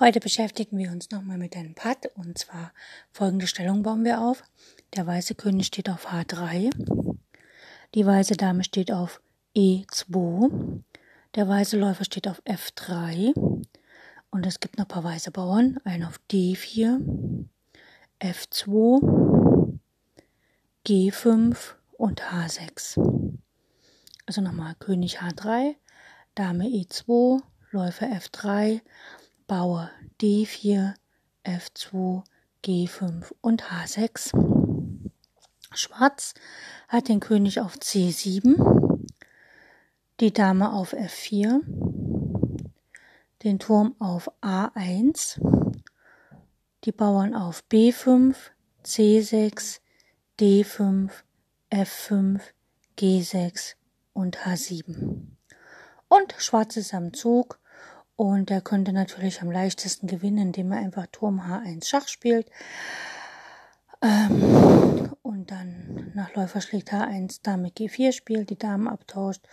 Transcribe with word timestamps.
Heute 0.00 0.18
beschäftigen 0.18 0.78
wir 0.78 0.90
uns 0.92 1.10
nochmal 1.10 1.36
mit 1.36 1.54
einem 1.54 1.74
Pad 1.74 2.06
und 2.14 2.38
zwar 2.38 2.72
folgende 3.12 3.46
Stellung 3.46 3.82
bauen 3.82 4.02
wir 4.02 4.22
auf. 4.22 4.42
Der 4.96 5.06
weiße 5.06 5.34
König 5.34 5.66
steht 5.66 5.90
auf 5.90 6.10
H3, 6.10 6.70
die 7.94 8.06
weiße 8.06 8.38
Dame 8.38 8.64
steht 8.64 8.90
auf 8.92 9.20
E2, 9.54 10.80
der 11.34 11.46
weiße 11.46 11.78
Läufer 11.78 12.06
steht 12.06 12.28
auf 12.28 12.40
F3 12.46 13.34
und 14.30 14.46
es 14.46 14.60
gibt 14.60 14.78
noch 14.78 14.86
ein 14.86 14.88
paar 14.88 15.04
weiße 15.04 15.32
Bauern, 15.32 15.78
einen 15.84 16.04
auf 16.04 16.18
D4, 16.30 16.98
F2, 18.22 19.78
G5 20.86 21.56
und 21.98 22.22
H6. 22.22 23.38
Also 24.24 24.40
nochmal 24.40 24.76
König 24.76 25.20
H3, 25.20 25.74
Dame 26.34 26.64
E2, 26.64 27.42
Läufer 27.70 28.06
F3, 28.06 28.80
Bauer 29.50 29.90
D4, 30.20 30.94
F2, 31.44 32.22
G5 32.64 33.32
und 33.40 33.64
H6. 33.64 34.30
Schwarz 35.74 36.34
hat 36.86 37.08
den 37.08 37.18
König 37.18 37.58
auf 37.58 37.74
C7, 37.74 39.00
die 40.20 40.32
Dame 40.32 40.72
auf 40.72 40.94
F4, 40.94 41.62
den 43.42 43.58
Turm 43.58 43.96
auf 43.98 44.30
A1, 44.40 45.40
die 46.84 46.92
Bauern 46.92 47.34
auf 47.34 47.64
B5, 47.72 48.36
C6, 48.84 49.80
D5, 50.38 51.10
F5, 51.72 52.40
G6 52.96 53.74
und 54.12 54.38
H7. 54.38 55.22
Und 56.06 56.34
Schwarz 56.38 56.76
ist 56.76 56.94
am 56.94 57.12
Zug 57.12 57.58
und 58.20 58.50
er 58.50 58.60
könnte 58.60 58.92
natürlich 58.92 59.40
am 59.40 59.50
leichtesten 59.50 60.06
gewinnen, 60.06 60.48
indem 60.48 60.72
er 60.72 60.80
einfach 60.80 61.06
Turm 61.10 61.40
H1 61.40 61.86
Schach 61.86 62.06
spielt. 62.06 62.50
Ähm, 64.02 65.10
und 65.22 65.50
dann 65.50 66.12
nach 66.14 66.34
Läufer 66.34 66.60
schlägt 66.60 66.92
H1 66.92 67.40
Dame 67.42 67.68
G4 67.68 68.12
spielt, 68.12 68.50
die 68.50 68.58
Damen 68.58 68.88
abtauscht 68.88 69.48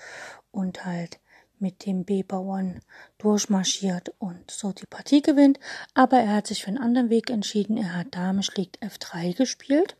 und 0.52 0.84
halt 0.84 1.22
mit 1.60 1.86
dem 1.86 2.04
B-Bauern 2.04 2.82
durchmarschiert 3.20 4.14
und 4.20 4.52
so 4.52 4.74
die 4.74 4.86
Partie 4.86 5.22
gewinnt. 5.22 5.62
Aber 5.94 6.18
er 6.18 6.36
hat 6.36 6.48
sich 6.48 6.62
für 6.62 6.68
einen 6.68 6.78
anderen 6.78 7.10
Weg 7.10 7.30
entschieden. 7.30 7.78
Er 7.78 7.96
hat 7.96 8.16
Dame 8.16 8.44
schlägt 8.44 8.84
F3 8.84 9.34
gespielt 9.34 9.96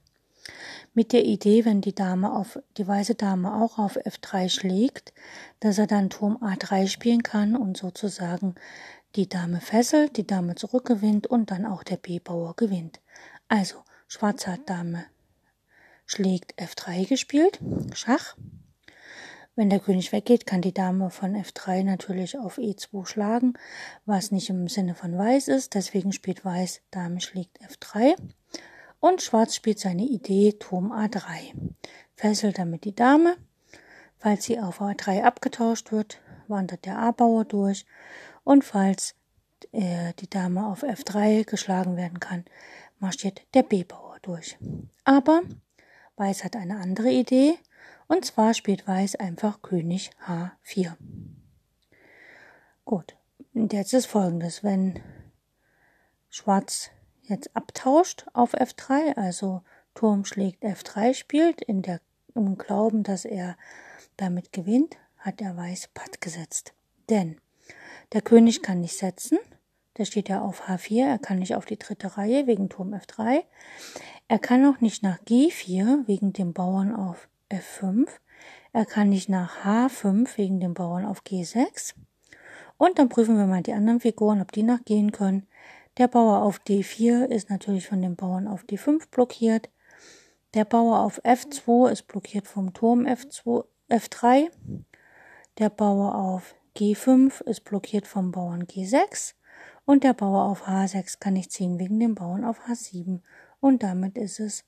mit 0.94 1.14
der 1.14 1.26
Idee, 1.26 1.66
wenn 1.66 1.82
die 1.82 1.96
Dame 1.96 2.34
auf, 2.34 2.60
die 2.78 2.88
weiße 2.88 3.16
Dame 3.16 3.54
auch 3.54 3.78
auf 3.78 3.98
F3 3.98 4.50
schlägt, 4.50 5.14
dass 5.60 5.78
er 5.78 5.88
dann 5.88 6.10
Turm 6.10 6.38
A3 6.38 6.88
spielen 6.88 7.24
kann 7.24 7.56
und 7.56 7.78
sozusagen 7.78 8.56
die 9.16 9.30
Dame 9.30 9.62
fesselt, 9.62 10.18
die 10.18 10.28
Dame 10.28 10.56
zurückgewinnt 10.56 11.28
und 11.28 11.52
dann 11.52 11.66
auch 11.66 11.84
der 11.84 11.98
B-Bauer 11.98 12.56
gewinnt. 12.56 13.00
Also, 13.48 13.78
Schwarz 14.08 14.48
hat 14.48 14.70
Dame 14.70 15.06
schlägt 16.06 16.56
F3 16.60 17.08
gespielt, 17.08 17.60
Schach. 17.94 18.36
Wenn 19.56 19.72
der 19.72 19.80
König 19.80 20.12
weggeht, 20.12 20.46
kann 20.46 20.62
die 20.62 20.74
Dame 20.74 21.10
von 21.10 21.36
F3 21.36 21.84
natürlich 21.84 22.38
auf 22.38 22.60
E2 22.60 23.08
schlagen, 23.08 23.54
was 24.06 24.32
nicht 24.32 24.50
im 24.50 24.68
Sinne 24.68 24.94
von 24.94 25.18
Weiß 25.18 25.48
ist. 25.48 25.74
Deswegen 25.74 26.12
spielt 26.12 26.46
Weiß 26.46 26.82
Dame 26.92 27.22
schlägt 27.22 27.60
F3 27.62 28.16
und 29.00 29.22
Schwarz 29.22 29.56
spielt 29.56 29.80
seine 29.80 30.04
Idee 30.04 30.54
Turm 30.54 30.92
A3, 30.92 31.54
fesselt 32.16 32.58
damit 32.58 32.86
die 32.86 32.96
Dame. 32.96 33.38
Falls 34.18 34.46
sie 34.46 34.60
auf 34.60 34.82
A3 34.82 35.24
abgetauscht 35.24 35.92
wird, 35.92 36.20
wandert 36.48 36.86
der 36.86 36.98
A-Bauer 36.98 37.46
durch 37.46 37.86
und 38.44 38.64
falls 38.64 39.16
äh, 39.72 40.14
die 40.20 40.30
Dame 40.30 40.66
auf 40.66 40.84
F3 40.84 41.46
geschlagen 41.46 41.98
werden 41.98 42.20
kann, 42.20 42.46
marschiert 43.00 43.42
der 43.54 43.64
B-Bauer 43.64 44.18
durch. 44.22 44.58
Aber 45.04 45.42
Weiß 46.16 46.44
hat 46.44 46.56
eine 46.56 46.78
andere 46.78 47.12
Idee 47.12 47.56
und 48.08 48.26
zwar 48.26 48.54
spielt 48.54 48.88
Weiß 48.88 49.16
einfach 49.16 49.62
König 49.62 50.12
H4. 50.26 50.96
Gut, 52.86 53.16
und 53.54 53.74
jetzt 53.74 53.94
ist 53.94 54.08
folgendes, 54.08 54.64
wenn 54.64 55.00
Schwarz 56.30 56.90
jetzt 57.28 57.56
abtauscht 57.56 58.26
auf 58.34 58.54
F3, 58.54 59.16
also 59.16 59.62
Turm 59.94 60.26
schlägt 60.26 60.64
F3 60.64 61.14
spielt, 61.14 61.62
in 61.62 61.82
der, 61.82 62.02
im 62.36 62.58
Glauben, 62.58 63.04
dass 63.04 63.26
er 63.26 63.58
damit 64.16 64.52
gewinnt, 64.52 64.96
hat 65.18 65.42
er 65.42 65.58
Weiß 65.58 65.90
Patt 65.94 66.22
gesetzt. 66.22 66.74
Denn 67.10 67.38
der 68.14 68.22
König 68.22 68.62
kann 68.62 68.82
nicht 68.82 68.98
setzen, 68.98 69.40
der 69.98 70.06
steht 70.06 70.30
ja 70.30 70.42
auf 70.42 70.68
H4, 70.68 71.06
er 71.06 71.20
kann 71.20 71.40
nicht 71.40 71.56
auf 71.56 71.66
die 71.66 71.80
dritte 71.80 72.18
Reihe 72.18 72.46
wegen 72.46 72.70
Turm 72.70 72.94
F3. 72.94 73.44
Er 74.28 74.40
kann 74.40 74.66
auch 74.66 74.80
nicht 74.80 75.04
nach 75.04 75.20
G4 75.22 76.08
wegen 76.08 76.34
dem 76.34 76.54
Bauern 76.54 76.94
auf 76.94 77.28
F5. 77.50 78.08
Er 78.74 78.86
kann 78.86 79.10
nicht 79.10 79.30
nach 79.30 79.66
H5 79.66 80.38
wegen 80.38 80.60
dem 80.60 80.76
Bauern 80.76 81.06
auf 81.06 81.24
G6. 81.24 81.96
Und 82.78 83.00
dann 83.00 83.10
prüfen 83.10 83.38
wir 83.38 83.48
mal 83.48 83.64
die 83.64 83.74
anderen 83.74 84.00
Figuren, 84.00 84.42
ob 84.42 84.52
die 84.52 84.64
nachgehen 84.64 85.12
können. 85.12 85.48
Der 85.98 86.08
Bauer 86.08 86.44
auf 86.44 86.60
D4 86.60 87.26
ist 87.26 87.50
natürlich 87.50 87.88
von 87.88 88.04
dem 88.04 88.16
Bauern 88.16 88.48
auf 88.48 88.64
D5 88.66 89.10
blockiert. 89.10 89.70
Der 90.54 90.64
Bauer 90.64 91.00
auf 91.00 91.24
F2 91.24 91.90
ist 91.90 92.08
blockiert 92.08 92.48
vom 92.48 92.74
Turm 92.76 93.08
F2, 93.08 93.66
F3. 93.90 94.52
Der 95.58 95.70
Bauer 95.72 96.14
auf 96.14 96.54
G5 96.76 97.42
ist 97.42 97.64
blockiert 97.64 98.06
vom 98.06 98.32
Bauern 98.32 98.66
G6. 98.66 99.34
Und 99.86 100.04
der 100.04 100.14
Bauer 100.14 100.44
auf 100.44 100.68
H6 100.68 101.20
kann 101.20 101.34
nicht 101.34 101.52
ziehen 101.52 101.80
wegen 101.80 102.00
dem 102.00 102.14
Bauern 102.14 102.46
auf 102.46 102.68
H7. 102.68 103.22
Und 103.60 103.82
damit 103.82 104.20
ist 104.20 104.40
es 104.40 104.66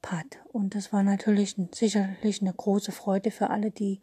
Patt. 0.00 0.38
Und 0.52 0.74
das 0.74 0.90
war 0.90 1.02
natürlich 1.02 1.54
sicherlich 1.72 2.40
eine 2.40 2.54
große 2.54 2.92
Freude 2.92 3.30
für 3.30 3.50
alle, 3.50 3.70
die 3.70 4.00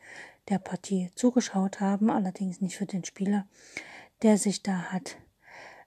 der 0.49 0.59
Partie 0.59 1.09
zugeschaut 1.15 1.79
haben, 1.79 2.11
allerdings 2.11 2.61
nicht 2.61 2.77
für 2.77 2.85
den 2.85 3.03
Spieler, 3.03 3.47
der 4.21 4.37
sich 4.37 4.61
da 4.61 4.91
hat 4.91 5.17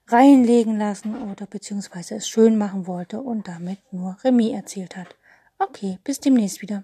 reinlegen 0.07 0.77
lassen 0.77 1.15
oder 1.15 1.45
beziehungsweise 1.45 2.15
es 2.15 2.27
schön 2.27 2.57
machen 2.57 2.87
wollte 2.87 3.21
und 3.21 3.47
damit 3.47 3.79
nur 3.91 4.17
Remis 4.23 4.53
erzielt 4.53 4.95
hat. 4.95 5.15
Okay, 5.59 5.99
bis 6.03 6.19
demnächst 6.19 6.61
wieder. 6.61 6.83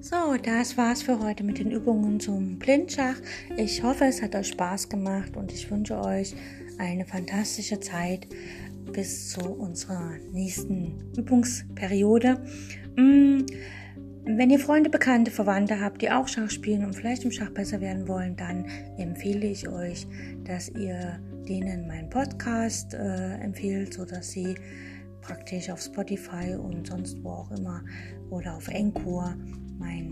So, 0.00 0.36
das 0.42 0.76
war's 0.76 1.02
für 1.02 1.20
heute 1.20 1.44
mit 1.44 1.58
den 1.58 1.70
Übungen 1.70 2.18
zum 2.18 2.58
Blindschach. 2.58 3.16
Ich 3.56 3.82
hoffe, 3.82 4.04
es 4.06 4.20
hat 4.20 4.34
euch 4.34 4.48
Spaß 4.48 4.88
gemacht 4.88 5.36
und 5.36 5.52
ich 5.52 5.70
wünsche 5.70 5.98
euch 5.98 6.34
eine 6.78 7.06
fantastische 7.06 7.80
Zeit 7.80 8.26
bis 8.92 9.30
zu 9.30 9.40
unserer 9.40 10.16
nächsten 10.32 11.12
Übungsperiode. 11.16 12.38
Mm, 12.96 13.46
wenn 14.24 14.50
ihr 14.50 14.58
Freunde, 14.58 14.88
Bekannte, 14.88 15.30
Verwandte 15.30 15.80
habt, 15.80 16.00
die 16.00 16.10
auch 16.10 16.28
Schach 16.28 16.50
spielen 16.50 16.84
und 16.84 16.94
vielleicht 16.94 17.24
im 17.24 17.32
Schach 17.32 17.50
besser 17.50 17.80
werden 17.80 18.06
wollen, 18.06 18.36
dann 18.36 18.66
empfehle 18.96 19.46
ich 19.46 19.68
euch, 19.68 20.06
dass 20.44 20.68
ihr 20.68 21.20
denen 21.48 21.88
meinen 21.88 22.08
Podcast 22.08 22.94
äh, 22.94 23.34
empfehlt, 23.38 23.94
sodass 23.94 24.30
sie 24.30 24.54
praktisch 25.22 25.70
auf 25.70 25.80
Spotify 25.80 26.54
und 26.54 26.86
sonst 26.86 27.22
wo 27.22 27.30
auch 27.30 27.50
immer 27.52 27.82
oder 28.30 28.56
auf 28.56 28.68
Encore 28.68 29.36
meinen 29.78 30.11